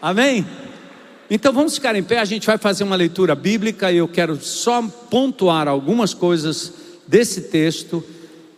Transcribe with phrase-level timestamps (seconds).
[0.00, 0.46] Amém?
[1.30, 4.40] Então vamos ficar em pé, a gente vai fazer uma leitura bíblica e eu quero
[4.40, 6.72] só pontuar algumas coisas
[7.06, 8.04] desse texto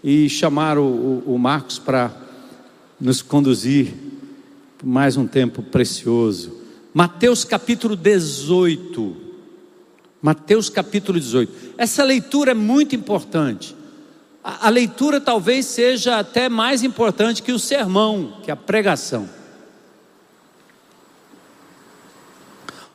[0.02, 2.14] e chamar o, o, o Marcos para
[3.00, 3.94] nos conduzir
[4.76, 6.59] por mais um tempo precioso.
[6.93, 9.16] Mateus capítulo 18.
[10.20, 11.75] Mateus capítulo 18.
[11.79, 13.75] Essa leitura é muito importante.
[14.43, 19.38] A, a leitura talvez seja até mais importante que o sermão, que a pregação.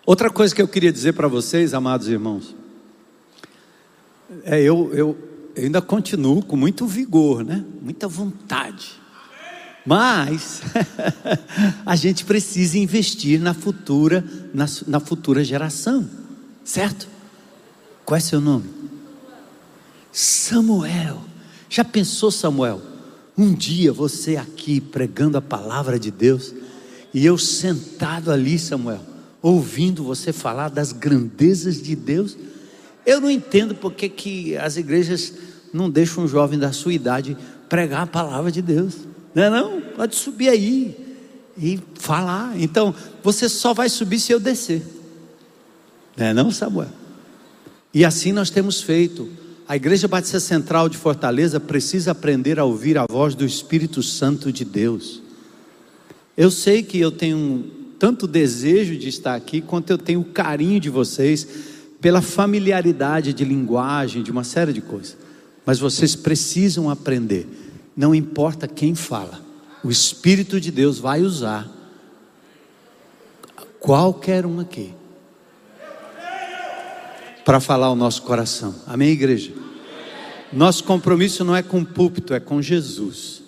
[0.05, 2.53] Outra coisa que eu queria dizer para vocês, amados irmãos,
[4.43, 5.17] é eu, eu,
[5.55, 7.63] eu ainda continuo com muito vigor, né?
[7.81, 8.91] Muita vontade.
[9.85, 10.61] Mas
[11.85, 16.09] a gente precisa investir na futura, na, na futura geração,
[16.65, 17.07] certo?
[18.03, 18.69] Qual é seu nome?
[20.11, 21.21] Samuel.
[21.69, 22.81] Já pensou, Samuel?
[23.37, 26.53] Um dia você aqui pregando a palavra de Deus
[27.13, 29.12] e eu sentado ali, Samuel
[29.43, 32.37] ouvindo você falar das grandezas de Deus.
[33.05, 35.33] Eu não entendo porque que as igrejas
[35.73, 38.95] não deixam um jovem da sua idade pregar a palavra de Deus.
[39.35, 39.81] Não é não?
[39.81, 40.95] Pode subir aí
[41.57, 42.59] e falar.
[42.59, 44.81] Então, você só vai subir se eu descer.
[46.15, 46.89] Não é não, Samuel?
[47.93, 49.27] E assim nós temos feito.
[49.67, 54.51] A Igreja Batista Central de Fortaleza precisa aprender a ouvir a voz do Espírito Santo
[54.53, 55.21] de Deus.
[56.37, 60.77] Eu sei que eu tenho tanto desejo de estar aqui, quanto eu tenho o carinho
[60.77, 61.47] de vocês
[62.01, 65.15] pela familiaridade de linguagem, de uma série de coisas.
[65.65, 67.47] Mas vocês precisam aprender,
[67.95, 69.39] não importa quem fala,
[69.81, 71.71] o Espírito de Deus vai usar
[73.79, 74.93] qualquer um aqui
[77.45, 78.75] para falar o nosso coração.
[78.85, 79.53] Amém, igreja?
[80.51, 83.41] Nosso compromisso não é com o púlpito, é com Jesus.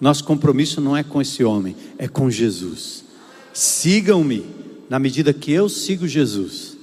[0.00, 3.09] Nosso compromisso não é com esse homem, é com Jesus.
[3.60, 4.46] Sigam-me
[4.88, 6.78] na medida que eu sigo Jesus.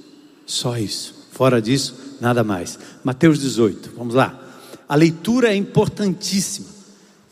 [0.46, 1.26] Só isso.
[1.32, 2.78] Fora disso, nada mais.
[3.02, 4.40] Mateus 18, vamos lá.
[4.88, 6.68] A leitura é importantíssima.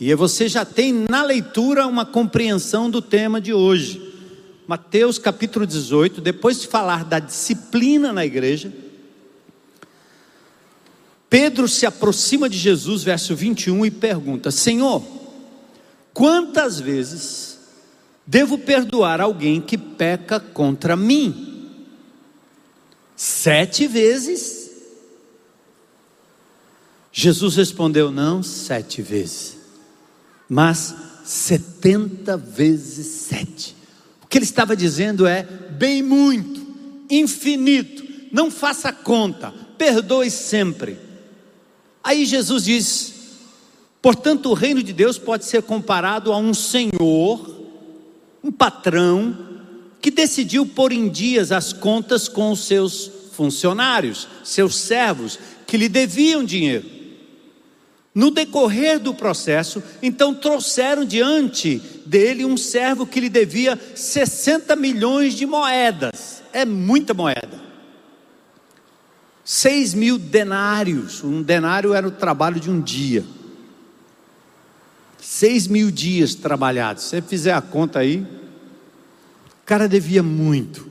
[0.01, 4.03] E você já tem na leitura uma compreensão do tema de hoje.
[4.67, 8.73] Mateus capítulo 18, depois de falar da disciplina na igreja,
[11.31, 15.05] Pedro se aproxima de Jesus, verso 21, e pergunta: Senhor,
[16.13, 17.56] quantas vezes
[18.27, 21.71] Devo perdoar alguém que peca contra mim?
[23.15, 24.71] Sete vezes?
[27.13, 29.57] Jesus respondeu: Não, sete vezes,
[30.49, 30.95] mas
[31.25, 33.77] setenta vezes sete.
[34.23, 36.67] O que ele estava dizendo é: bem muito,
[37.09, 40.99] infinito, não faça conta, perdoe sempre.
[42.03, 43.15] Aí Jesus diz:
[44.03, 47.56] portanto, o reino de Deus pode ser comparado a um senhor
[48.47, 49.37] um patrão
[50.01, 55.37] que decidiu pôr em dias as contas com os seus funcionários, seus servos,
[55.67, 56.95] que lhe deviam dinheiro.
[58.15, 65.35] No decorrer do processo, então trouxeram diante dele um servo que lhe devia 60 milhões
[65.35, 67.67] de moedas, é muita moeda.
[69.45, 73.25] 6 mil denários, um denário era o trabalho de um dia.
[75.37, 77.03] Seis mil dias trabalhados.
[77.03, 80.89] Se você fizer a conta aí, o cara devia muito.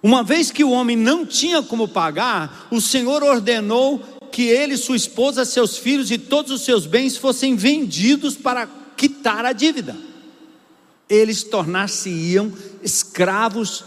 [0.00, 3.98] Uma vez que o homem não tinha como pagar, o Senhor ordenou
[4.30, 9.44] que ele, sua esposa, seus filhos e todos os seus bens fossem vendidos para quitar
[9.44, 9.96] a dívida.
[11.08, 13.84] Eles tornar-se-iam escravos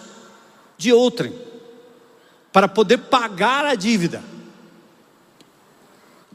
[0.78, 1.34] de outrem,
[2.52, 4.22] para poder pagar a dívida.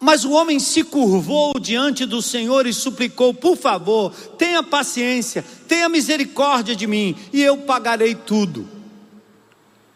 [0.03, 5.89] Mas o homem se curvou diante do Senhor e suplicou: Por favor, tenha paciência, tenha
[5.89, 8.69] misericórdia de mim, e eu pagarei tudo.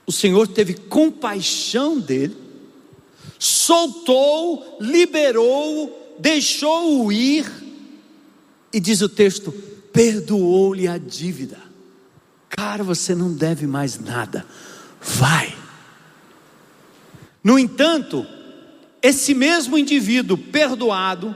[0.07, 2.37] O Senhor teve compaixão dele,
[3.37, 7.45] soltou, liberou, deixou-o ir,
[8.73, 9.51] e diz o texto:
[9.93, 11.59] perdoou-lhe a dívida.
[12.49, 14.47] Cara, você não deve mais nada,
[15.01, 15.53] vai.
[17.43, 18.25] No entanto,
[19.07, 21.35] esse mesmo indivíduo perdoado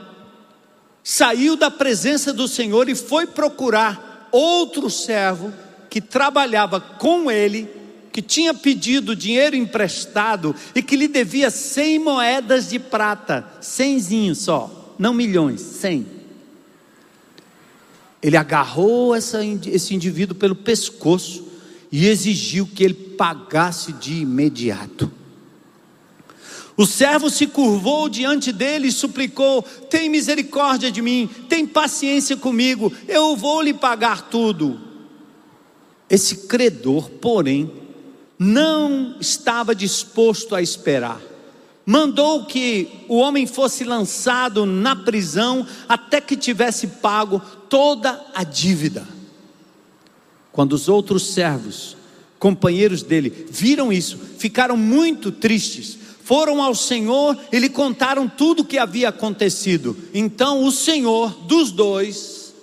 [1.05, 5.53] saiu da presença do Senhor e foi procurar outro servo
[5.89, 7.69] que trabalhava com ele,
[8.13, 14.95] que tinha pedido dinheiro emprestado e que lhe devia cem moedas de prata, cenzinho só,
[14.99, 16.07] não milhões, cem.
[18.21, 21.47] Ele agarrou essa, esse indivíduo pelo pescoço
[21.91, 25.20] e exigiu que ele pagasse de imediato.
[26.77, 32.93] O servo se curvou diante dele e suplicou: Tem misericórdia de mim, tem paciência comigo,
[33.09, 34.81] eu vou lhe pagar tudo.
[36.09, 37.71] Esse credor, porém,
[38.39, 41.21] não estava disposto a esperar.
[41.85, 49.07] Mandou que o homem fosse lançado na prisão até que tivesse pago toda a dívida.
[50.53, 51.97] Quando os outros servos,
[52.39, 55.99] companheiros dele, viram isso, ficaram muito tristes.
[56.31, 59.97] Foram ao Senhor e lhe contaram tudo o que havia acontecido.
[60.15, 62.55] Então o Senhor dos dois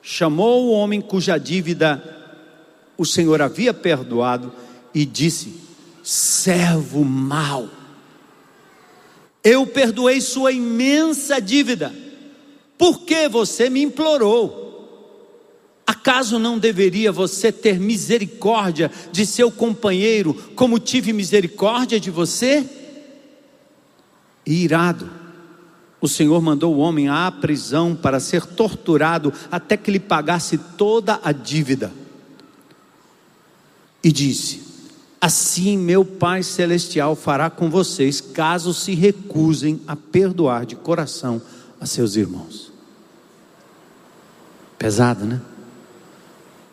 [0.00, 2.02] chamou o homem cuja dívida
[2.96, 4.50] o Senhor havia perdoado
[4.94, 5.60] e disse:
[6.02, 7.68] servo mau,
[9.44, 11.94] eu perdoei sua imensa dívida,
[12.78, 14.64] porque você me implorou.
[15.86, 22.84] Acaso não deveria você ter misericórdia de seu companheiro, como tive misericórdia de você?
[24.46, 25.10] E irado,
[26.00, 31.18] o Senhor mandou o homem à prisão para ser torturado até que lhe pagasse toda
[31.22, 31.92] a dívida.
[34.04, 34.62] E disse:
[35.20, 41.42] Assim meu Pai Celestial fará com vocês, caso se recusem a perdoar de coração
[41.80, 42.72] a seus irmãos.
[44.78, 45.40] Pesado, né?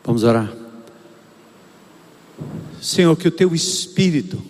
[0.03, 0.53] Vamos orar.
[2.81, 4.43] Senhor, que o teu espírito,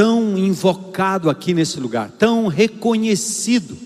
[0.00, 3.76] tão invocado aqui nesse lugar, tão reconhecido,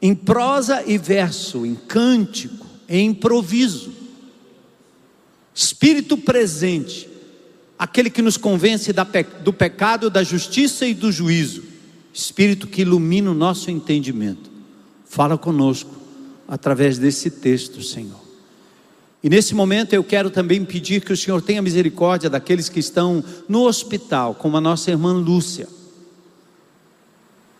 [0.00, 3.90] em prosa e verso, em cântico, em improviso,
[5.52, 7.08] espírito presente,
[7.76, 8.92] aquele que nos convence
[9.42, 11.64] do pecado, da justiça e do juízo,
[12.12, 14.52] espírito que ilumina o nosso entendimento,
[15.04, 15.90] fala conosco
[16.46, 18.23] através desse texto, Senhor.
[19.24, 23.24] E nesse momento eu quero também pedir que o Senhor tenha misericórdia daqueles que estão
[23.48, 25.66] no hospital, como a nossa irmã Lúcia.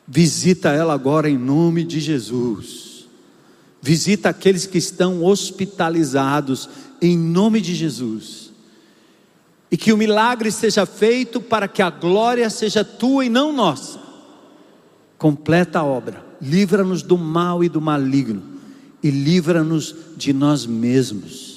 [0.06, 3.08] Visita ela agora em nome de Jesus.
[3.80, 6.68] Visita aqueles que estão hospitalizados
[7.00, 8.52] em nome de Jesus.
[9.70, 13.98] E que o milagre seja feito para que a glória seja tua e não nossa.
[15.16, 16.22] Completa a obra.
[16.42, 18.52] Livra-nos do mal e do maligno
[19.04, 21.53] e livra-nos de nós mesmos.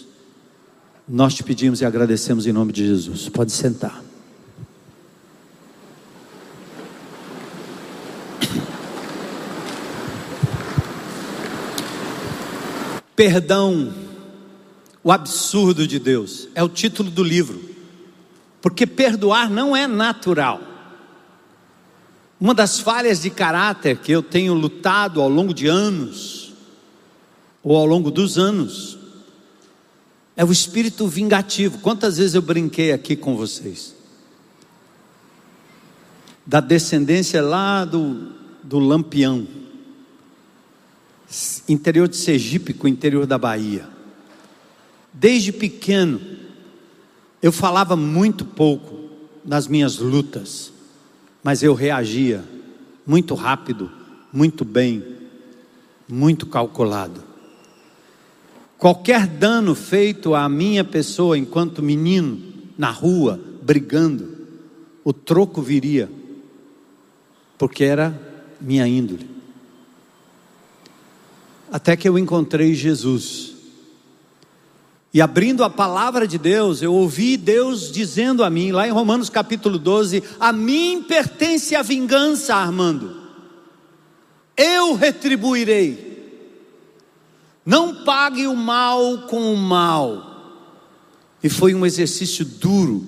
[1.08, 3.30] Nós te pedimos e agradecemos em nome de Jesus.
[3.30, 4.04] Pode sentar.
[13.16, 13.94] Perdão,
[15.02, 17.60] o absurdo de Deus, é o título do livro,
[18.62, 20.62] porque perdoar não é natural.
[22.40, 26.54] Uma das falhas de caráter que eu tenho lutado ao longo de anos,
[27.64, 28.97] ou ao longo dos anos,
[30.38, 31.80] é o espírito vingativo.
[31.80, 33.96] Quantas vezes eu brinquei aqui com vocês?
[36.46, 39.48] Da descendência lá do, do Lampião,
[41.68, 43.90] interior de Sergipe, com o interior da Bahia.
[45.12, 46.22] Desde pequeno,
[47.42, 49.10] eu falava muito pouco
[49.44, 50.72] nas minhas lutas,
[51.44, 52.46] mas eu reagia
[53.06, 53.92] muito rápido,
[54.32, 55.04] muito bem,
[56.08, 57.27] muito calculado.
[58.78, 62.40] Qualquer dano feito à minha pessoa enquanto menino,
[62.78, 64.38] na rua, brigando,
[65.04, 66.10] o troco viria,
[67.58, 68.20] porque era
[68.62, 69.28] minha índole.
[71.72, 73.56] Até que eu encontrei Jesus.
[75.14, 79.30] E abrindo a palavra de Deus, eu ouvi Deus dizendo a mim, lá em Romanos
[79.30, 83.16] capítulo 12: A mim pertence a vingança, Armando,
[84.56, 86.17] eu retribuirei.
[87.68, 90.64] Não pague o mal com o mal.
[91.44, 93.06] E foi um exercício duro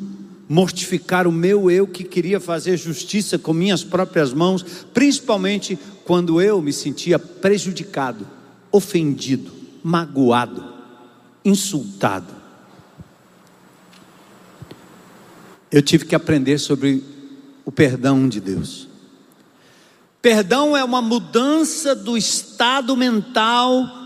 [0.49, 4.61] mortificar o meu eu que queria fazer justiça com minhas próprias mãos,
[4.93, 8.27] principalmente quando eu me sentia prejudicado,
[8.69, 9.49] ofendido,
[9.81, 10.73] magoado,
[11.45, 12.35] insultado.
[15.71, 17.01] Eu tive que aprender sobre
[17.63, 18.89] o perdão de Deus.
[20.21, 23.98] Perdão é uma mudança do estado mental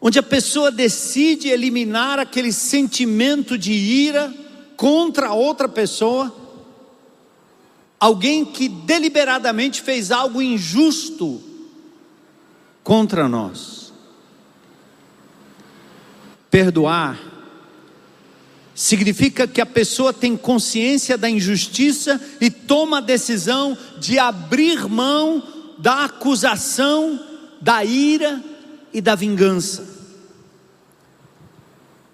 [0.00, 4.32] onde a pessoa decide eliminar aquele sentimento de ira
[4.76, 6.34] contra outra pessoa,
[7.98, 11.42] alguém que deliberadamente fez algo injusto
[12.84, 13.92] contra nós.
[16.48, 17.18] Perdoar
[18.72, 25.42] significa que a pessoa tem consciência da injustiça e toma a decisão de abrir mão
[25.76, 27.18] da acusação,
[27.60, 28.40] da ira
[28.92, 29.84] e da vingança.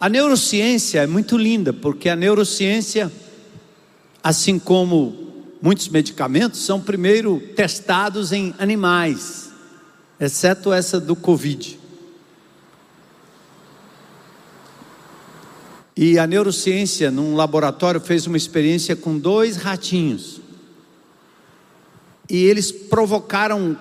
[0.01, 3.11] A neurociência é muito linda, porque a neurociência,
[4.23, 9.51] assim como muitos medicamentos, são primeiro testados em animais,
[10.21, 11.79] exceto essa do Covid.
[15.97, 20.41] E a neurociência, num laboratório, fez uma experiência com dois ratinhos.
[22.29, 23.77] E eles provocaram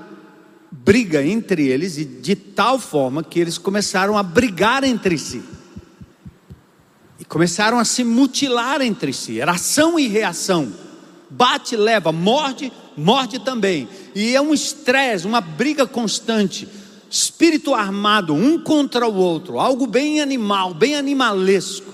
[0.73, 5.43] briga entre eles, e de tal forma que eles começaram a brigar entre si.
[7.19, 9.39] E começaram a se mutilar entre si.
[9.39, 10.73] Era ação e reação.
[11.29, 13.87] Bate, leva, morde, morde também.
[14.15, 16.67] E é um estresse, uma briga constante.
[17.09, 19.59] Espírito armado, um contra o outro.
[19.59, 21.93] Algo bem animal, bem animalesco.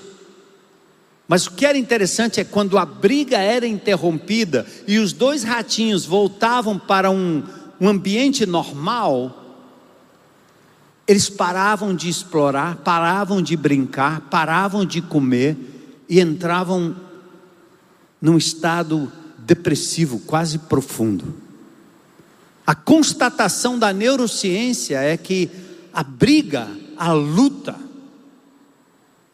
[1.27, 6.05] Mas o que era interessante é quando a briga era interrompida e os dois ratinhos
[6.05, 7.43] voltavam para um,
[7.79, 9.35] um ambiente normal,
[11.07, 15.57] eles paravam de explorar, paravam de brincar, paravam de comer
[16.07, 16.95] e entravam
[18.21, 21.33] num estado depressivo quase profundo.
[22.65, 25.49] A constatação da neurociência é que
[25.91, 27.75] a briga, a luta,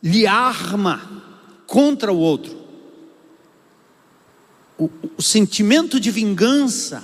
[0.02, 1.02] lhe arma
[1.68, 2.56] contra o outro.
[4.78, 7.04] O, o, sentimento de vingança,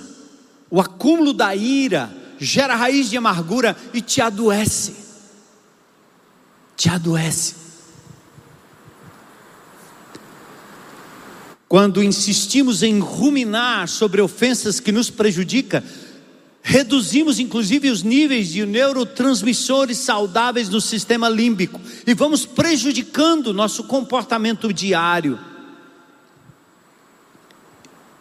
[0.72, 4.94] o acúmulo da ira, gera raiz de amargura e te adoece.
[6.74, 7.56] Te adoece.
[11.68, 15.82] Quando insistimos em ruminar sobre ofensas que nos prejudicam,
[16.62, 24.72] reduzimos inclusive os níveis de neurotransmissores saudáveis no sistema límbico e vamos prejudicando nosso comportamento
[24.72, 25.38] diário.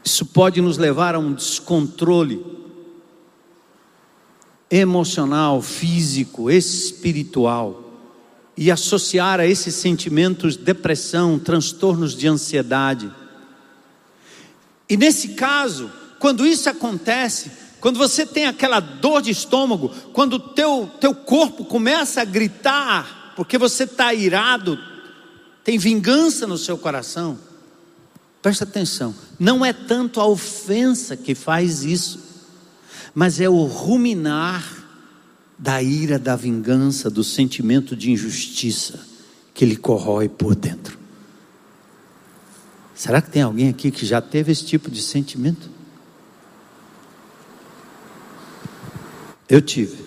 [0.03, 2.43] Isso pode nos levar a um descontrole
[4.69, 7.91] emocional, físico, espiritual
[8.55, 13.11] e associar a esses sentimentos depressão, transtornos de ansiedade.
[14.89, 20.39] E nesse caso, quando isso acontece, quando você tem aquela dor de estômago, quando o
[20.39, 24.77] teu, teu corpo começa a gritar, porque você está irado,
[25.63, 27.39] tem vingança no seu coração,
[28.41, 32.19] presta atenção, não é tanto a ofensa que faz isso,
[33.13, 34.81] mas é o ruminar
[35.57, 38.99] da ira, da vingança, do sentimento de injustiça
[39.53, 40.97] que lhe corrói por dentro.
[42.95, 45.69] Será que tem alguém aqui que já teve esse tipo de sentimento?
[49.49, 50.03] Eu tive.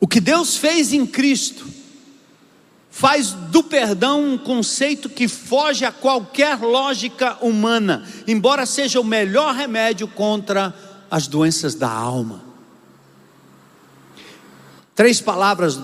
[0.00, 1.73] O que Deus fez em Cristo
[2.96, 9.52] faz do perdão um conceito que foge a qualquer lógica humana, embora seja o melhor
[9.52, 10.72] remédio contra
[11.10, 12.40] as doenças da alma.
[14.94, 15.80] Três palavras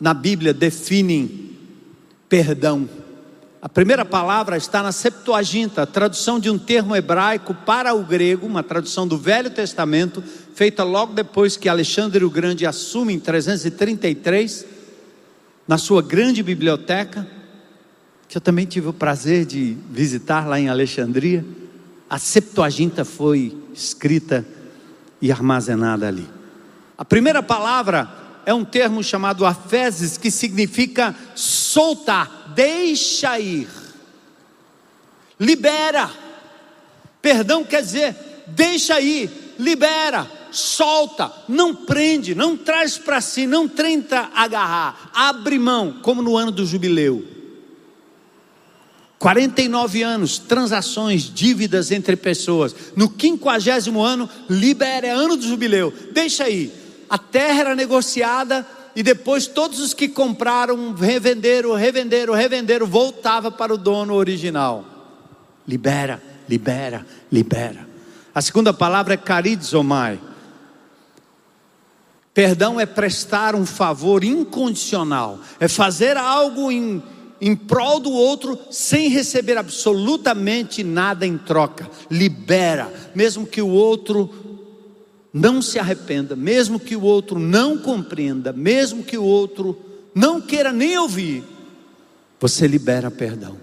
[0.00, 1.56] na Bíblia definem
[2.28, 2.88] perdão.
[3.62, 8.64] A primeira palavra está na Septuaginta, tradução de um termo hebraico para o grego, uma
[8.64, 10.20] tradução do Velho Testamento,
[10.52, 14.73] feita logo depois que Alexandre o Grande assume em 333,
[15.66, 17.26] na sua grande biblioteca,
[18.28, 21.44] que eu também tive o prazer de visitar lá em Alexandria.
[22.08, 24.46] A Septuaginta foi escrita
[25.20, 26.28] e armazenada ali.
[26.96, 28.08] A primeira palavra
[28.46, 33.68] é um termo chamado afeses, que significa soltar deixa ir,
[35.38, 36.10] libera.
[37.20, 38.14] Perdão quer dizer,
[38.46, 45.98] deixa ir, libera, solta, não prende, não traz para si, não tenta agarrar, abre mão,
[46.02, 47.34] como no ano do jubileu.
[49.18, 52.76] 49 anos, transações, dívidas entre pessoas.
[52.94, 55.92] No quinquagésimo ano, libera, é ano do jubileu.
[56.12, 56.70] Deixa aí.
[57.08, 63.72] A terra era negociada e depois todos os que compraram, revenderam, revenderam, revenderam, voltava para
[63.72, 64.84] o dono original.
[65.66, 67.88] Libera, libera, libera.
[68.34, 70.20] A segunda palavra é carizomai.
[72.34, 77.00] Perdão é prestar um favor incondicional, é fazer algo em,
[77.40, 81.88] em prol do outro sem receber absolutamente nada em troca.
[82.10, 84.28] Libera, mesmo que o outro
[85.32, 89.78] não se arrependa, mesmo que o outro não compreenda, mesmo que o outro
[90.12, 91.44] não queira nem ouvir,
[92.40, 93.56] você libera perdão.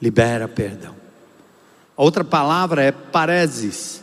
[0.00, 0.96] Libera perdão.
[1.94, 4.00] A outra palavra é pareses,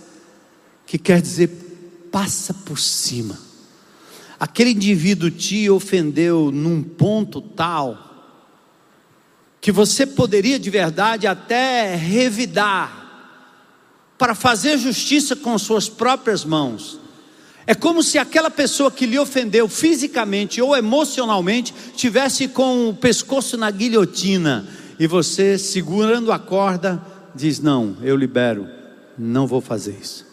[0.86, 3.49] que quer dizer passa por cima.
[4.40, 8.06] Aquele indivíduo te ofendeu num ponto tal
[9.60, 13.00] que você poderia de verdade até revidar
[14.18, 17.00] para fazer justiça com suas próprias mãos.
[17.68, 23.58] É como se aquela pessoa que lhe ofendeu fisicamente ou emocionalmente tivesse com o pescoço
[23.58, 24.68] na guilhotina
[24.98, 27.02] e você segurando a corda
[27.36, 28.68] diz: "Não, eu libero,
[29.18, 30.29] não vou fazer isso".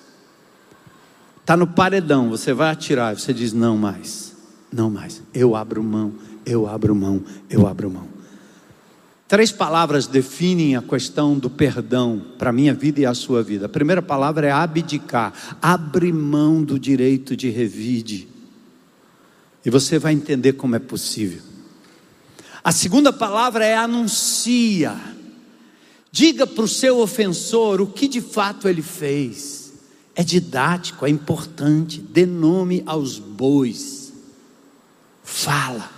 [1.47, 4.35] Tá no paredão, você vai atirar, você diz: "Não mais,
[4.73, 5.23] não mais.
[5.33, 6.13] Eu abro mão,
[6.45, 8.09] eu abro mão, eu abro mão".
[9.29, 13.67] Três palavras definem a questão do perdão para a minha vida e a sua vida.
[13.67, 18.29] A primeira palavra é abdicar, abre mão do direito de revide.
[19.65, 21.43] E você vai entender como é possível.
[22.63, 24.97] A segunda palavra é anuncia.
[26.11, 29.66] Diga para o seu ofensor o que de fato ele fez.
[30.19, 32.01] É didático, é importante.
[32.01, 34.15] Dê nome aos bois.
[35.23, 35.91] Fala.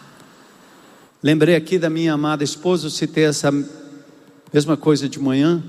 [1.22, 3.52] Lembrei aqui da minha amada esposa, eu citei essa
[4.52, 5.62] mesma coisa de manhã.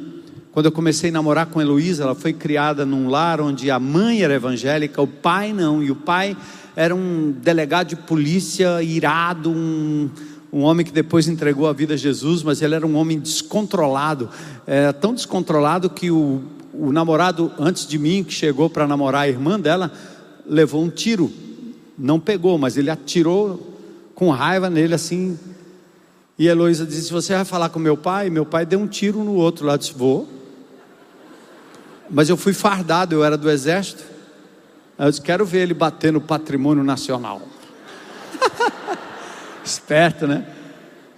[0.51, 3.79] Quando eu comecei a namorar com a Heloísa, ela foi criada num lar onde a
[3.79, 6.35] mãe era evangélica, o pai não, e o pai
[6.75, 10.09] era um delegado de polícia irado, um,
[10.51, 14.27] um homem que depois entregou a vida a Jesus, mas ele era um homem descontrolado,
[14.65, 16.41] é, tão descontrolado que o,
[16.79, 19.91] o namorado antes de mim, que chegou para namorar a irmã dela,
[20.45, 21.31] levou um tiro,
[21.97, 23.77] não pegou, mas ele atirou
[24.15, 25.37] com raiva nele assim.
[26.37, 28.29] E Heloísa disse: Você vai falar com meu pai?
[28.29, 29.81] Meu pai deu um tiro no outro lado.
[29.81, 30.27] Disse: Vou.
[32.09, 34.03] Mas eu fui fardado, eu era do exército.
[34.97, 37.41] Eu disse: Quero ver ele bater no patrimônio nacional.
[39.63, 40.47] Esperto, né?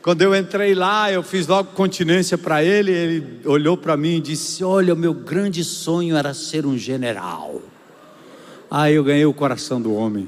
[0.01, 2.91] Quando eu entrei lá, eu fiz logo continência para ele.
[2.91, 7.61] Ele olhou para mim e disse: Olha, o meu grande sonho era ser um general.
[8.69, 10.27] Aí eu ganhei o coração do homem.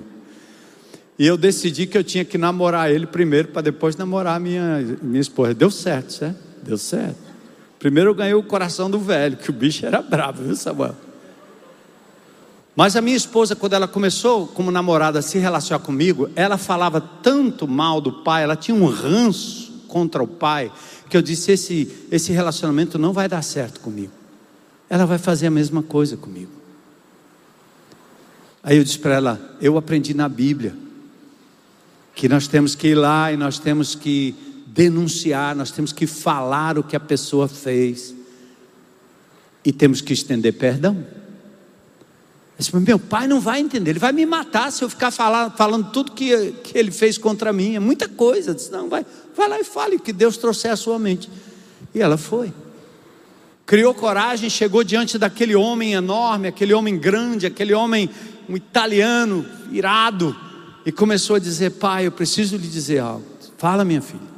[1.18, 5.22] E eu decidi que eu tinha que namorar ele primeiro, para depois namorar minha, minha
[5.22, 5.54] esposa.
[5.54, 6.38] Deu certo, certo?
[6.62, 7.18] Deu certo.
[7.80, 10.96] Primeiro eu ganhei o coração do velho, que o bicho era bravo, viu, Samuel?
[12.76, 17.00] Mas a minha esposa, quando ela começou como namorada a se relacionar comigo, ela falava
[17.00, 20.72] tanto mal do pai, ela tinha um ranço contra o pai,
[21.08, 24.12] que eu disse: esse, esse relacionamento não vai dar certo comigo.
[24.90, 26.52] Ela vai fazer a mesma coisa comigo.
[28.64, 30.76] Aí eu disse para ela: eu aprendi na Bíblia
[32.16, 36.80] que nós temos que ir lá e nós temos que denunciar, nós temos que falar
[36.80, 38.16] o que a pessoa fez
[39.64, 41.06] e temos que estender perdão.
[42.58, 45.92] Disse, meu pai não vai entender, ele vai me matar se eu ficar falando, falando
[45.92, 48.54] tudo que, que ele fez contra mim, é muita coisa.
[48.54, 51.30] disse, não, vai, vai lá e fale que Deus trouxe a sua mente.
[51.94, 52.54] E ela foi.
[53.66, 58.10] Criou coragem, chegou diante daquele homem enorme, aquele homem grande, aquele homem
[58.48, 60.36] um italiano, irado
[60.86, 63.26] e começou a dizer: Pai, eu preciso lhe dizer algo.
[63.58, 64.34] Fala, minha filha.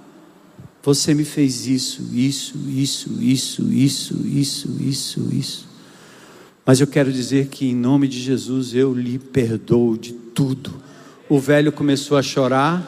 [0.84, 5.68] Você me fez isso, isso, isso, isso, isso, isso, isso, isso.
[6.66, 10.82] Mas eu quero dizer que em nome de Jesus eu lhe perdoo de tudo.
[11.30, 12.84] O velho começou a chorar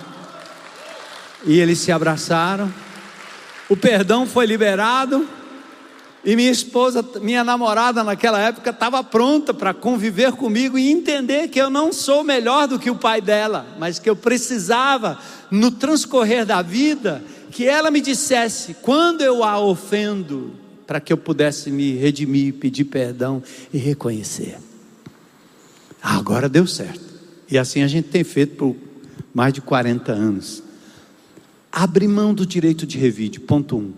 [1.46, 2.74] e eles se abraçaram.
[3.70, 5.28] O perdão foi liberado.
[6.26, 11.62] E minha esposa, minha namorada naquela época, estava pronta para conviver comigo e entender que
[11.62, 15.20] eu não sou melhor do que o pai dela, mas que eu precisava,
[15.52, 20.54] no transcorrer da vida, que ela me dissesse quando eu a ofendo,
[20.88, 24.58] para que eu pudesse me redimir, pedir perdão e reconhecer.
[26.02, 27.06] agora deu certo.
[27.52, 28.76] E assim a gente tem feito por
[29.34, 30.64] mais de 40 anos.
[31.72, 33.94] Abre mão do direito de revide, ponto um.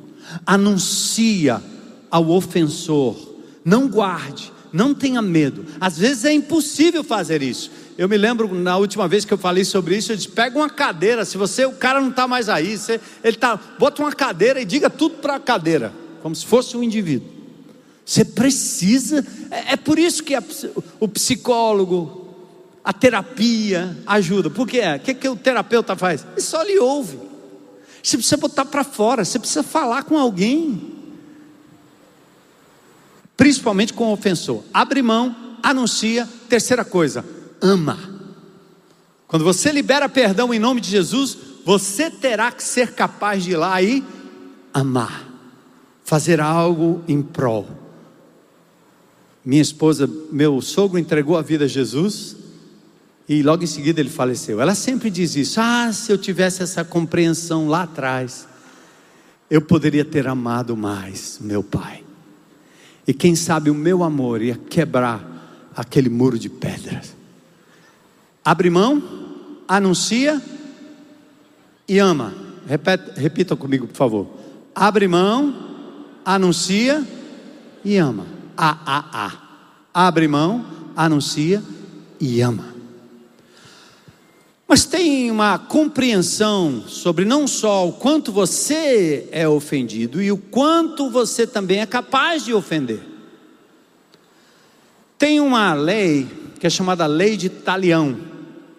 [0.46, 1.62] Anuncia
[2.10, 3.38] ao ofensor.
[3.64, 5.66] Não guarde, não tenha medo.
[5.80, 7.72] Às vezes é impossível fazer isso.
[7.98, 10.70] Eu me lembro na última vez que eu falei sobre isso, eu disse: pega uma
[10.70, 14.62] cadeira, se você, o cara não está mais aí, você, ele tá, bota uma cadeira
[14.62, 17.28] e diga tudo para a cadeira, como se fosse um indivíduo.
[18.06, 20.44] Você precisa, é, é por isso que a,
[21.00, 22.28] o psicólogo,
[22.84, 24.50] a terapia ajuda.
[24.50, 24.82] Por quê?
[24.96, 26.26] O que, que o terapeuta faz?
[26.32, 27.20] Ele só lhe ouve.
[28.02, 30.98] Você precisa botar para fora, você precisa falar com alguém
[33.40, 34.66] principalmente com o ofensor.
[34.74, 36.28] Abre mão, anuncia.
[36.50, 37.24] Terceira coisa,
[37.62, 37.98] ama.
[39.30, 43.56] Quando você libera perdão em nome de Jesus, você terá que ser capaz de ir
[43.56, 44.04] lá e
[44.74, 45.29] amar,
[46.10, 47.68] fazer algo em prol.
[49.46, 52.36] Minha esposa, meu sogro entregou a vida a Jesus
[53.28, 54.60] e logo em seguida ele faleceu.
[54.60, 58.48] Ela sempre diz isso: ah, se eu tivesse essa compreensão lá atrás,
[59.52, 62.04] eu poderia ter amado mais meu pai.
[63.06, 67.16] E quem sabe o meu amor ia quebrar aquele muro de pedras.
[68.44, 69.04] Abre mão,
[69.68, 70.42] anuncia
[71.88, 72.34] e ama.
[72.68, 74.28] Repeta, repita comigo, por favor.
[74.74, 75.69] Abre mão,
[76.36, 77.06] anuncia
[77.84, 78.28] e ama.
[78.56, 80.08] A, a, a.
[80.08, 80.66] Abre mão,
[80.96, 81.64] anuncia
[82.20, 82.76] e ama.
[84.68, 91.10] Mas tem uma compreensão sobre não só o quanto você é ofendido e o quanto
[91.10, 93.00] você também é capaz de ofender.
[95.18, 96.28] Tem uma lei
[96.60, 98.18] que é chamada lei de talião.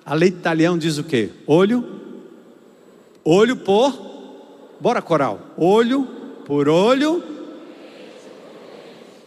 [0.06, 1.30] A lei de talião diz o quê?
[1.46, 1.84] Olho,
[3.24, 4.10] olho por
[4.80, 5.40] Bora, coral.
[5.58, 6.08] Olho
[6.46, 7.22] por olho.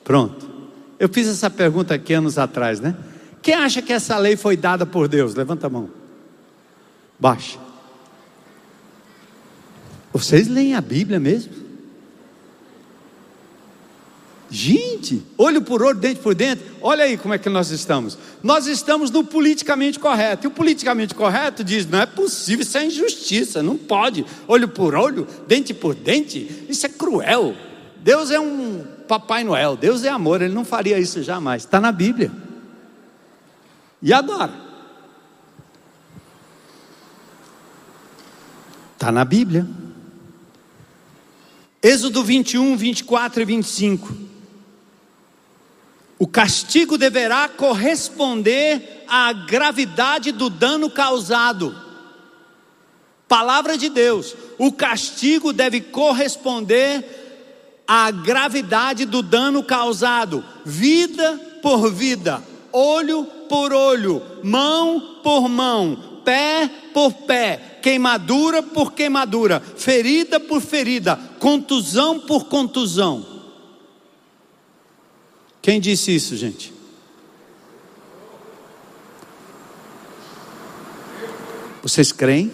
[0.03, 0.51] Pronto.
[0.99, 2.95] Eu fiz essa pergunta aqui anos atrás, né?
[3.41, 5.35] Quem acha que essa lei foi dada por Deus?
[5.35, 5.89] Levanta a mão.
[7.19, 7.59] Baixa.
[10.13, 11.63] Vocês leem a Bíblia mesmo?
[14.49, 18.19] Gente, olho por olho, dente por dente, olha aí como é que nós estamos.
[18.43, 20.45] Nós estamos no politicamente correto.
[20.45, 24.23] E o politicamente correto diz: não é possível, isso é injustiça, não pode.
[24.47, 27.55] Olho por olho, dente por dente, isso é cruel.
[28.03, 31.63] Deus é um Papai Noel, Deus é amor, ele não faria isso jamais.
[31.63, 32.31] Está na Bíblia.
[34.01, 34.53] E agora?
[38.93, 39.67] Está na Bíblia.
[41.81, 44.17] Êxodo 21, 24 e 25.
[46.17, 51.75] O castigo deverá corresponder à gravidade do dano causado.
[53.27, 57.22] Palavra de Deus, o castigo deve corresponder
[57.87, 66.69] à gravidade do dano causado, vida por vida, olho por olho, mão por mão, pé
[66.93, 73.25] por pé, queimadura por queimadura, ferida por ferida, contusão por contusão.
[75.61, 76.73] Quem disse isso, gente?
[81.81, 82.51] Vocês creem?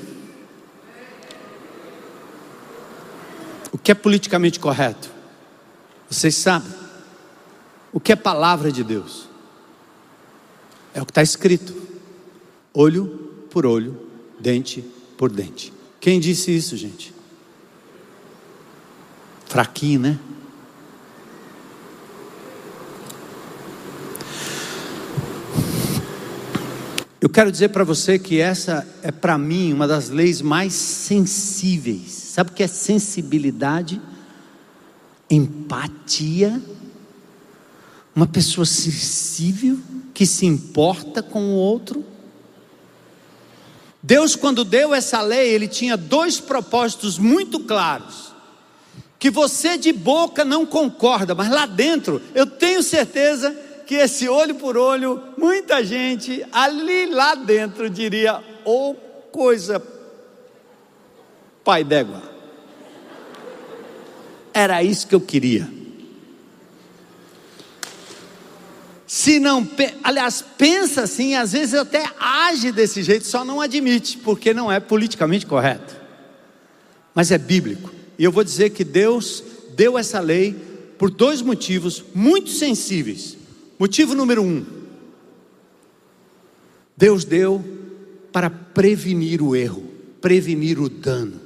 [3.72, 5.19] O que é politicamente correto?
[6.10, 6.72] Vocês sabem?
[7.94, 9.28] O que é palavra de Deus?
[10.94, 11.76] É o que está escrito:
[12.74, 13.08] olho
[13.50, 13.98] por olho,
[14.40, 14.84] dente
[15.18, 15.72] por dente.
[16.00, 17.14] Quem disse isso, gente?
[19.46, 20.20] Fraquinho, né?
[27.22, 32.12] Eu quero dizer para você que essa é para mim uma das leis mais sensíveis.
[32.12, 34.02] Sabe o que é sensibilidade?
[35.30, 36.62] Empatia.
[38.16, 39.78] Uma pessoa sensível
[40.14, 42.04] que se importa com o outro.
[44.02, 48.34] Deus, quando deu essa lei, ele tinha dois propósitos muito claros.
[49.18, 53.52] Que você de boca não concorda, mas lá dentro, eu tenho certeza
[53.86, 58.96] que esse olho por olho, muita gente ali lá dentro diria: ou oh,
[59.32, 59.82] coisa,
[61.64, 62.29] pai d'égua.
[64.54, 65.80] Era isso que eu queria.
[69.10, 69.68] Se não,
[70.04, 74.80] aliás, pensa assim, às vezes até age desse jeito, só não admite, porque não é
[74.80, 75.96] politicamente correto.
[77.16, 77.92] Mas é bíblico.
[78.20, 79.44] E eu vou dizer que Deus
[79.76, 80.54] deu essa lei
[80.98, 83.36] por dois motivos muito sensíveis.
[83.80, 84.64] Motivo número um:
[86.96, 87.64] Deus deu
[88.32, 89.90] para prevenir o erro,
[90.22, 91.42] prevenir o dano,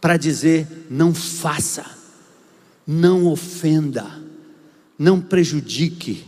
[0.00, 1.84] para dizer: não faça,
[2.92, 4.04] não ofenda,
[4.98, 6.24] não prejudique,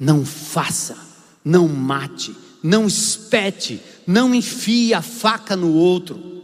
[0.00, 0.96] não faça,
[1.44, 6.42] não mate, não espete, não enfie a faca no outro.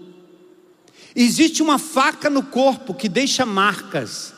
[1.17, 4.35] Existe uma faca no corpo que deixa marcas,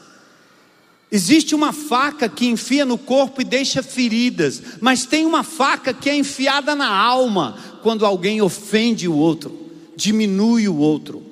[1.12, 6.08] Existe uma faca que enfia no corpo e deixa feridas, mas tem uma faca que
[6.08, 11.29] é enfiada na alma quando alguém ofende o outro, diminui o outro.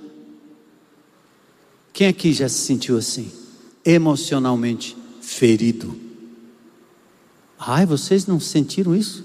[1.98, 3.28] Quem aqui já se sentiu assim,
[3.84, 5.98] emocionalmente ferido?
[7.58, 9.24] Ai, vocês não sentiram isso?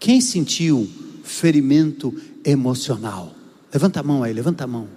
[0.00, 0.90] Quem sentiu
[1.22, 3.34] ferimento emocional?
[3.70, 4.88] Levanta a mão aí, levanta a mão.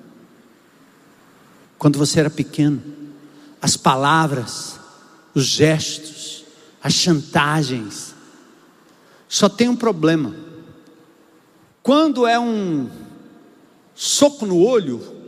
[1.77, 2.81] Quando você era pequeno,
[3.61, 4.79] as palavras,
[5.35, 6.45] os gestos,
[6.81, 8.15] as chantagens.
[9.27, 10.33] Só tem um problema.
[11.83, 12.89] Quando é um
[13.93, 15.19] soco no olho,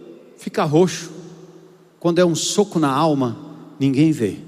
[0.43, 1.09] fica roxo.
[2.01, 3.37] Quando é um soco na alma,
[3.79, 4.39] ninguém vê.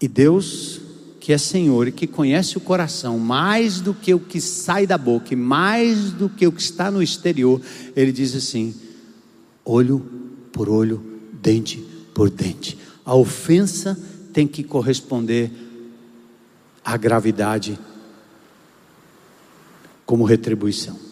[0.00, 0.80] E Deus,
[1.20, 4.96] que é Senhor e que conhece o coração mais do que o que sai da
[4.96, 7.60] boca, e mais do que o que está no exterior,
[7.94, 8.74] Ele diz assim:
[9.62, 10.00] olho
[10.50, 11.84] por olho, dente
[12.14, 12.78] por dente.
[13.04, 13.98] A ofensa
[14.32, 15.50] tem que corresponder
[16.82, 17.78] à gravidade
[20.06, 21.03] como retribuição.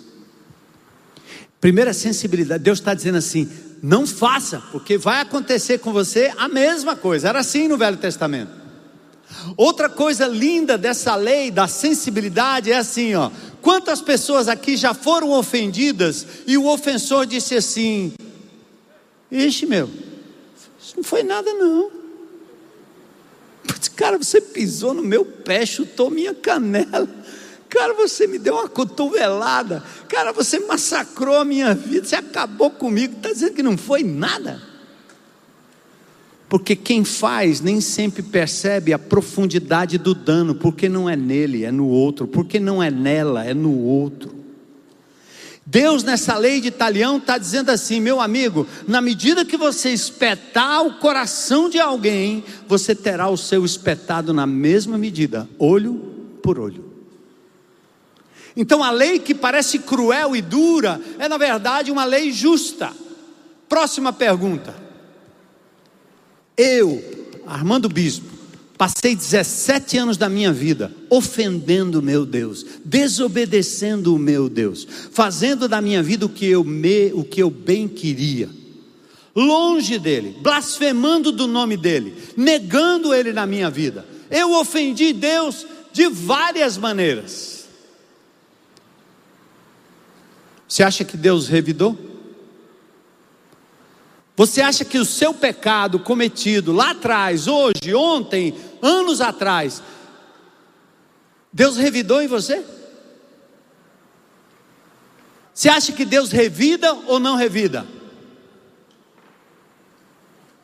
[1.62, 3.48] Primeira sensibilidade, Deus está dizendo assim:
[3.80, 7.28] não faça, porque vai acontecer com você a mesma coisa.
[7.28, 8.50] Era assim no Velho Testamento.
[9.56, 13.30] Outra coisa linda dessa lei da sensibilidade é assim, ó.
[13.60, 18.12] Quantas pessoas aqui já foram ofendidas e o ofensor disse assim:
[19.30, 19.88] Ixi, meu,
[20.96, 21.92] não foi nada, não.
[23.94, 27.08] Cara, você pisou no meu pé, chutou minha canela.
[27.72, 29.82] Cara, você me deu uma cotovelada.
[30.06, 32.06] Cara, você massacrou a minha vida.
[32.06, 33.14] Você acabou comigo.
[33.14, 34.60] Está dizendo que não foi nada?
[36.50, 41.72] Porque quem faz nem sempre percebe a profundidade do dano, porque não é nele, é
[41.72, 44.34] no outro, porque não é nela, é no outro.
[45.64, 50.84] Deus, nessa lei de Italião, está dizendo assim: meu amigo, na medida que você espetar
[50.84, 55.94] o coração de alguém, você terá o seu espetado na mesma medida, olho
[56.42, 56.91] por olho.
[58.56, 62.92] Então a lei que parece cruel e dura é, na verdade, uma lei justa.
[63.68, 64.74] Próxima pergunta.
[66.56, 67.02] Eu,
[67.46, 68.32] Armando Bispo,
[68.82, 75.68] Passei 17 anos da minha vida ofendendo o meu Deus, desobedecendo o meu Deus, fazendo
[75.68, 78.50] da minha vida o que eu me, o que eu bem queria.
[79.36, 84.04] Longe dele, blasfemando do nome dele, negando ele na minha vida.
[84.28, 87.51] Eu ofendi Deus de várias maneiras.
[90.72, 91.98] Você acha que Deus revidou?
[94.34, 99.82] Você acha que o seu pecado cometido lá atrás, hoje, ontem, anos atrás,
[101.52, 102.64] Deus revidou em você?
[105.52, 107.86] Você acha que Deus revida ou não revida?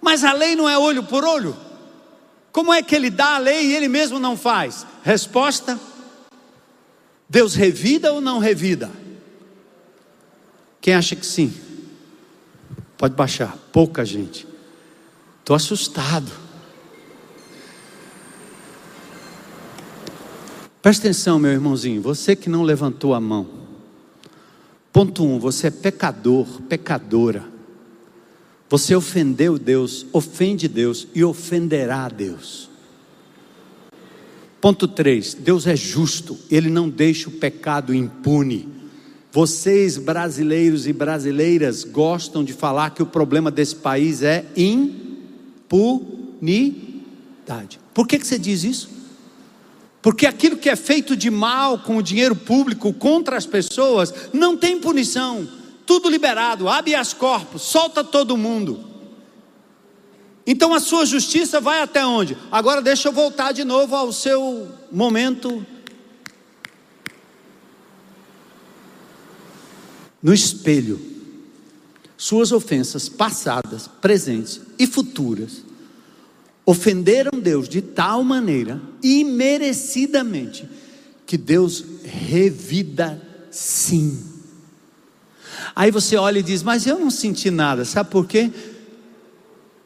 [0.01, 1.55] Mas a lei não é olho por olho.
[2.51, 4.87] Como é que ele dá a lei e ele mesmo não faz?
[5.03, 5.79] Resposta:
[7.29, 8.91] Deus revida ou não revida?
[10.89, 11.53] Quem acha que sim?
[12.97, 14.47] Pode baixar, pouca gente.
[15.41, 16.33] Estou assustado.
[20.81, 23.47] Presta atenção, meu irmãozinho, você que não levantou a mão.
[24.91, 27.45] Ponto um, você é pecador, pecadora.
[28.71, 32.71] Você ofendeu Deus, ofende Deus e ofenderá a Deus.
[34.59, 38.88] Ponto 3, Deus é justo, Ele não deixa o pecado impune.
[39.41, 45.79] Vocês, brasileiros e brasileiras, gostam de falar que o problema desse país é impunidade.
[47.95, 48.91] Por que, que você diz isso?
[50.03, 54.57] Porque aquilo que é feito de mal com o dinheiro público contra as pessoas não
[54.57, 55.47] tem punição,
[55.87, 58.81] tudo liberado, habeas corpus, solta todo mundo.
[60.45, 62.37] Então a sua justiça vai até onde?
[62.51, 65.65] Agora deixa eu voltar de novo ao seu momento
[70.23, 71.19] no espelho
[72.19, 75.63] suas ofensas passadas, presentes e futuras,
[76.67, 80.69] ofenderam Deus de tal maneira, imerecidamente,
[81.25, 84.21] que Deus revida sim.
[85.77, 88.51] Aí você olha e diz: Mas eu não senti nada, sabe por quê?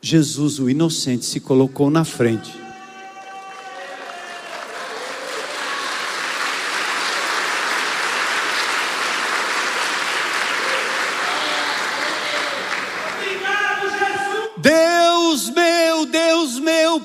[0.00, 2.62] Jesus, o inocente, se colocou na frente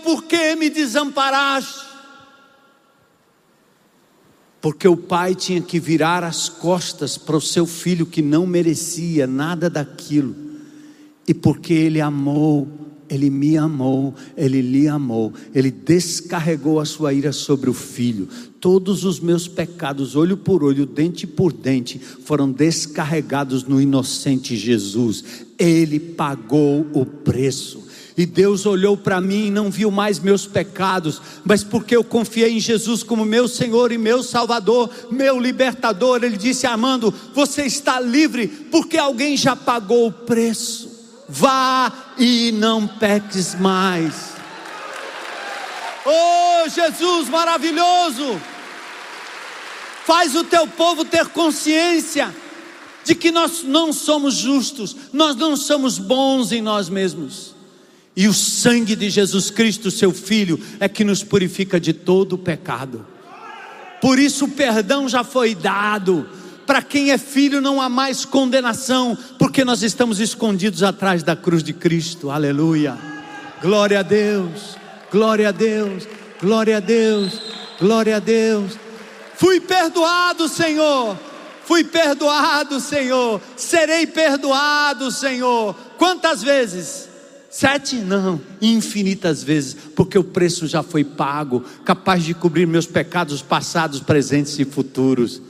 [0.08, 1.86] por que me desamparaste?
[4.62, 9.28] Porque o pai tinha que virar as costas para o seu filho que não merecia
[9.28, 10.36] nada daquilo,
[11.28, 12.68] e porque ele amou,
[13.10, 18.28] ele me amou, ele lhe amou, ele descarregou a sua ira sobre o filho.
[18.60, 25.24] Todos os meus pecados, olho por olho, dente por dente, foram descarregados no inocente Jesus.
[25.58, 27.87] Ele pagou o preço.
[28.18, 32.58] E Deus olhou para mim e não viu mais meus pecados, mas porque eu confiei
[32.58, 38.00] em Jesus como meu Senhor e meu Salvador, meu libertador, Ele disse: Amando, você está
[38.00, 40.90] livre, porque alguém já pagou o preço.
[41.30, 44.32] Vá e não peques mais.
[46.04, 48.42] Oh, Jesus maravilhoso!
[50.06, 52.34] Faz o teu povo ter consciência
[53.04, 57.57] de que nós não somos justos, nós não somos bons em nós mesmos.
[58.18, 62.38] E o sangue de Jesus Cristo, seu Filho, é que nos purifica de todo o
[62.40, 63.06] pecado.
[64.02, 66.28] Por isso o perdão já foi dado.
[66.66, 71.62] Para quem é filho não há mais condenação, porque nós estamos escondidos atrás da cruz
[71.62, 72.32] de Cristo.
[72.32, 72.98] Aleluia.
[73.62, 74.76] Glória a Deus.
[75.12, 76.08] Glória a Deus.
[76.42, 77.40] Glória a Deus.
[77.80, 78.80] Glória a Deus.
[79.36, 81.16] Fui perdoado, Senhor.
[81.66, 83.40] Fui perdoado, Senhor.
[83.56, 85.76] Serei perdoado, Senhor.
[86.00, 87.07] Quantas vezes?
[87.58, 87.96] Sete?
[87.96, 94.00] Não, infinitas vezes, porque o preço já foi pago, capaz de cobrir meus pecados passados,
[94.00, 95.42] presentes e futuros.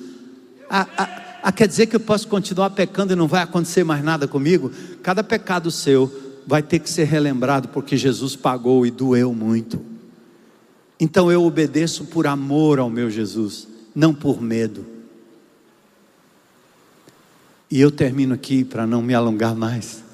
[0.69, 4.71] Ah, quer dizer que eu posso continuar pecando e não vai acontecer mais nada comigo?
[5.03, 6.09] Cada pecado seu
[6.47, 9.81] vai ter que ser relembrado, porque Jesus pagou e doeu muito.
[10.97, 14.85] Então eu obedeço por amor ao meu Jesus, não por medo.
[17.69, 20.06] E eu termino aqui para não me alongar mais.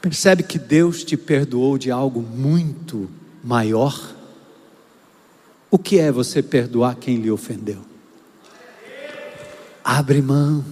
[0.00, 3.10] Percebe que Deus te perdoou de algo muito
[3.42, 4.14] maior?
[5.70, 7.84] O que é você perdoar quem lhe ofendeu?
[9.82, 10.64] Abre mão.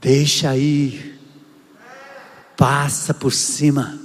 [0.00, 1.14] Deixa aí.
[2.56, 3.98] Passa por cima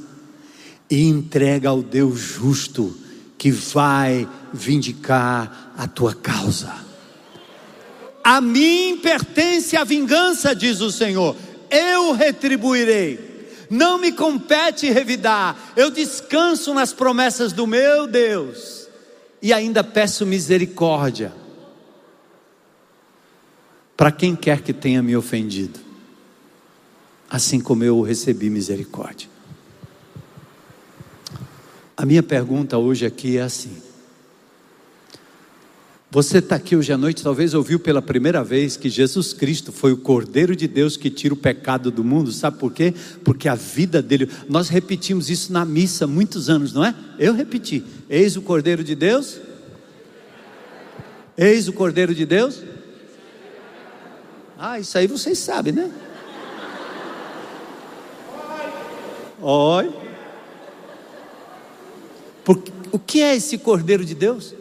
[0.90, 2.96] e entrega ao Deus justo
[3.38, 6.74] que vai vindicar a tua causa.
[8.24, 11.36] A mim pertence a vingança, diz o Senhor,
[11.70, 13.38] eu retribuirei.
[13.70, 18.88] Não me compete revidar, eu descanso nas promessas do meu Deus
[19.42, 21.34] e ainda peço misericórdia
[23.98, 25.80] para quem quer que tenha me ofendido,
[27.30, 29.28] assim como eu recebi misericórdia.
[31.98, 33.82] A minha pergunta hoje aqui é assim:
[36.10, 39.92] você está aqui hoje à noite, talvez ouviu pela primeira vez que Jesus Cristo foi
[39.92, 42.94] o Cordeiro de Deus que tira o pecado do mundo, sabe por quê?
[43.26, 46.96] Porque a vida dele, nós repetimos isso na missa muitos anos, não é?
[47.20, 49.38] Eu repeti: Eis o Cordeiro de Deus,
[51.38, 52.64] eis o Cordeiro de Deus.
[54.58, 55.92] Ah, isso aí vocês sabem, né?
[59.42, 59.94] Oi.
[62.46, 64.56] Porque, o que é esse Cordeiro de Deus?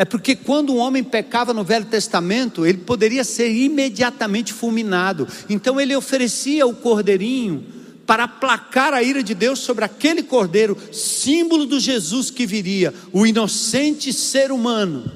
[0.00, 5.28] É porque quando um homem pecava no Velho Testamento, ele poderia ser imediatamente fulminado.
[5.46, 7.66] Então ele oferecia o cordeirinho
[8.06, 13.26] para aplacar a ira de Deus sobre aquele cordeiro, símbolo do Jesus que viria, o
[13.26, 15.12] inocente ser humano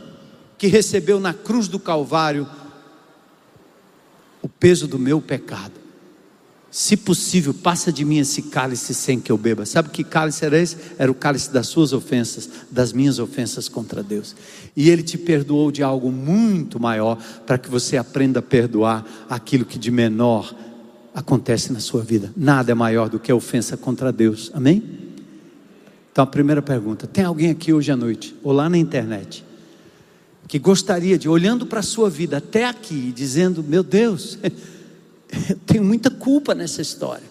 [0.58, 2.46] que recebeu na cruz do Calvário
[4.42, 5.83] o peso do meu pecado
[6.74, 9.64] se possível, passa de mim esse cálice sem que eu beba.
[9.64, 10.76] Sabe que cálice era esse?
[10.98, 14.34] Era o cálice das suas ofensas, das minhas ofensas contra Deus.
[14.74, 19.64] E Ele te perdoou de algo muito maior, para que você aprenda a perdoar aquilo
[19.64, 20.52] que de menor
[21.14, 22.32] acontece na sua vida.
[22.36, 24.50] Nada é maior do que a ofensa contra Deus.
[24.52, 24.82] Amém?
[26.10, 29.44] Então, a primeira pergunta: tem alguém aqui hoje à noite, ou lá na internet,
[30.48, 34.40] que gostaria de, olhando para a sua vida até aqui, dizendo: Meu Deus.
[35.48, 37.24] eu tenho muita culpa nessa história,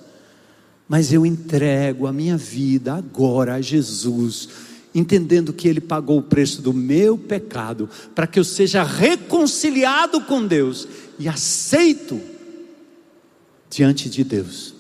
[0.87, 4.49] mas eu entrego a minha vida agora a Jesus,
[4.93, 10.45] entendendo que Ele pagou o preço do meu pecado, para que eu seja reconciliado com
[10.45, 10.87] Deus
[11.17, 12.19] e aceito
[13.69, 14.73] diante de Deus.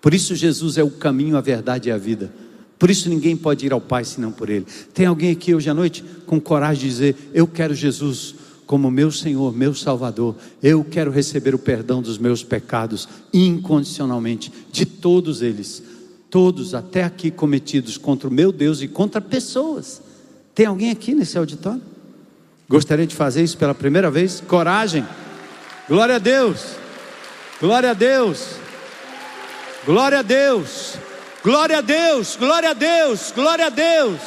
[0.00, 2.32] Por isso, Jesus é o caminho, a verdade e a vida.
[2.78, 4.66] Por isso, ninguém pode ir ao Pai senão por Ele.
[4.94, 8.34] Tem alguém aqui hoje à noite com coragem de dizer: Eu quero Jesus
[8.70, 14.86] como meu Senhor, meu Salvador, eu quero receber o perdão dos meus pecados incondicionalmente, de
[14.86, 15.82] todos eles,
[16.30, 20.00] todos até aqui cometidos contra o meu Deus e contra pessoas.
[20.54, 21.82] Tem alguém aqui nesse auditório?
[22.68, 24.40] Gostaria de fazer isso pela primeira vez?
[24.40, 25.04] Coragem,
[25.88, 26.76] glória a Deus,
[27.60, 28.50] glória a Deus,
[29.84, 30.94] glória a Deus,
[31.42, 34.20] glória a Deus, glória a Deus, glória a Deus.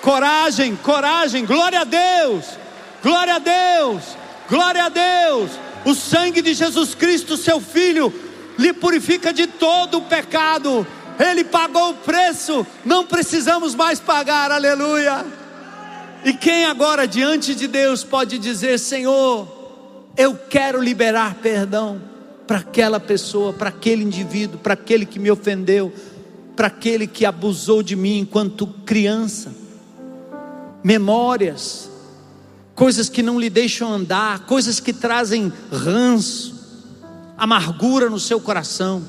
[0.00, 2.65] Coragem, coragem, glória a Deus.
[3.02, 4.02] Glória a Deus,
[4.48, 5.50] glória a Deus.
[5.84, 8.12] O sangue de Jesus Cristo, seu Filho,
[8.58, 10.86] lhe purifica de todo o pecado.
[11.18, 15.24] Ele pagou o preço, não precisamos mais pagar, aleluia.
[16.24, 19.46] E quem agora diante de Deus pode dizer: Senhor,
[20.16, 22.00] eu quero liberar perdão
[22.46, 25.92] para aquela pessoa, para aquele indivíduo, para aquele que me ofendeu,
[26.54, 29.52] para aquele que abusou de mim enquanto criança.
[30.82, 31.90] Memórias,
[32.76, 36.54] coisas que não lhe deixam andar, coisas que trazem ranço,
[37.36, 39.02] amargura no seu coração.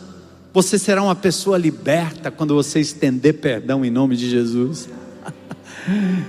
[0.53, 4.87] Você será uma pessoa liberta quando você estender perdão em nome de Jesus.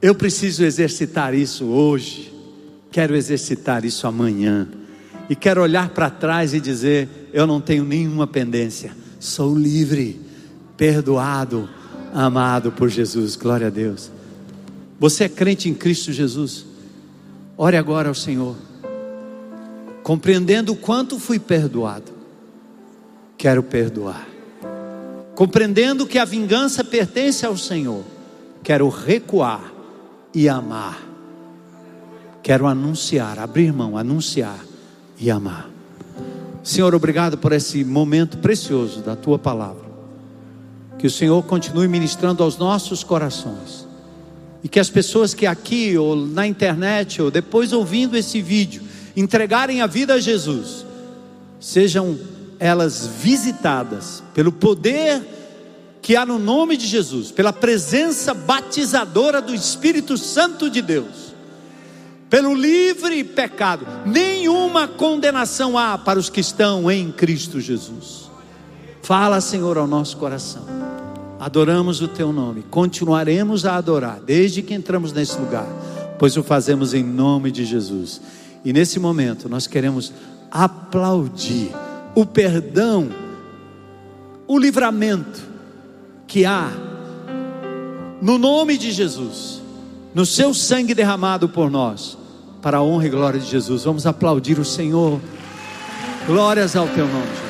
[0.00, 2.32] Eu preciso exercitar isso hoje,
[2.90, 4.66] quero exercitar isso amanhã,
[5.28, 10.18] e quero olhar para trás e dizer: eu não tenho nenhuma pendência, sou livre,
[10.74, 11.68] perdoado,
[12.14, 14.10] amado por Jesus, glória a Deus.
[15.00, 16.66] Você é crente em Cristo Jesus?
[17.56, 18.54] Ore agora ao Senhor,
[20.02, 22.12] compreendendo o quanto fui perdoado.
[23.38, 24.28] Quero perdoar.
[25.34, 28.04] Compreendendo que a vingança pertence ao Senhor,
[28.62, 29.72] quero recuar
[30.34, 31.02] e amar.
[32.42, 34.60] Quero anunciar, abrir mão, anunciar
[35.18, 35.70] e amar.
[36.62, 39.88] Senhor, obrigado por esse momento precioso da tua palavra.
[40.98, 43.88] Que o Senhor continue ministrando aos nossos corações
[44.62, 48.82] e que as pessoas que aqui ou na internet ou depois ouvindo esse vídeo
[49.16, 50.84] entregarem a vida a Jesus,
[51.58, 52.18] sejam
[52.58, 55.22] elas visitadas pelo poder
[56.02, 61.34] que há no nome de Jesus, pela presença batizadora do Espírito Santo de Deus,
[62.28, 68.30] pelo livre pecado, nenhuma condenação há para os que estão em Cristo Jesus.
[69.02, 70.79] Fala, Senhor, ao nosso coração.
[71.40, 75.66] Adoramos o teu nome, continuaremos a adorar desde que entramos nesse lugar,
[76.18, 78.20] pois o fazemos em nome de Jesus.
[78.62, 80.12] E nesse momento nós queremos
[80.50, 81.70] aplaudir
[82.14, 83.08] o perdão,
[84.46, 85.40] o livramento
[86.26, 86.70] que há
[88.20, 89.62] no nome de Jesus,
[90.14, 92.18] no seu sangue derramado por nós,
[92.60, 93.84] para a honra e glória de Jesus.
[93.84, 95.18] Vamos aplaudir o Senhor.
[96.26, 97.49] Glórias ao teu nome, Jesus.